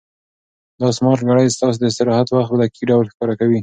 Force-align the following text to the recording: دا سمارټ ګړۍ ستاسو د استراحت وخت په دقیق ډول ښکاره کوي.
دا 0.81 0.87
سمارټ 0.97 1.21
ګړۍ 1.29 1.47
ستاسو 1.55 1.77
د 1.79 1.83
استراحت 1.89 2.27
وخت 2.29 2.49
په 2.51 2.57
دقیق 2.61 2.83
ډول 2.89 3.05
ښکاره 3.11 3.35
کوي. 3.39 3.59